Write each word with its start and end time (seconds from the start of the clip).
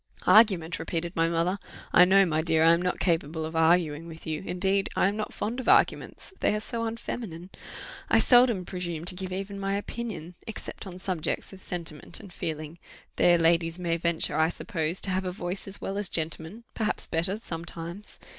"Argument!" 0.25 0.79
repeated 0.79 1.15
my 1.15 1.29
mother: 1.29 1.59
"I 1.93 2.05
know, 2.05 2.25
my 2.25 2.41
dear, 2.41 2.63
I 2.63 2.71
am 2.71 2.81
not 2.81 2.97
capable 2.99 3.45
of 3.45 3.55
arguing 3.55 4.07
with 4.07 4.25
you 4.25 4.41
indeed 4.43 4.89
I 4.95 5.05
am 5.07 5.15
not 5.15 5.31
fond 5.31 5.59
of 5.59 5.69
arguments, 5.69 6.33
they 6.39 6.55
are 6.55 6.59
so 6.59 6.85
unfeminine: 6.85 7.51
I 8.09 8.17
seldom 8.17 8.65
presume 8.65 9.05
to 9.05 9.13
give 9.13 9.31
even 9.31 9.59
my 9.59 9.75
opinion, 9.75 10.33
except 10.47 10.87
on 10.87 10.97
subjects 10.97 11.53
of 11.53 11.61
sentiment 11.61 12.19
and 12.19 12.33
feeling; 12.33 12.79
there 13.17 13.37
ladies 13.37 13.77
may 13.77 13.95
venture, 13.95 14.35
I 14.39 14.49
suppose, 14.49 15.01
to 15.01 15.11
have 15.11 15.23
a 15.23 15.31
voice 15.31 15.67
as 15.67 15.79
well 15.81 15.99
as 15.99 16.09
gentlemen, 16.09 16.63
perhaps 16.73 17.05
better, 17.05 17.37
sometimes. 17.39 18.17